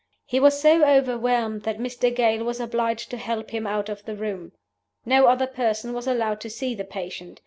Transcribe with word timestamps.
He 0.25 0.39
was 0.39 0.59
so 0.59 0.83
overwhelmed 0.83 1.61
that 1.61 1.77
Mr. 1.77 2.11
Gale 2.11 2.43
was 2.43 2.59
obliged 2.59 3.11
to 3.11 3.17
help 3.17 3.51
him 3.51 3.67
out 3.67 3.87
of 3.87 4.03
the 4.03 4.15
room. 4.15 4.51
No 5.05 5.27
other 5.27 5.45
person 5.45 5.93
was 5.93 6.07
allowed 6.07 6.41
to 6.41 6.49
see 6.49 6.73
the 6.73 6.83
patient. 6.85 7.39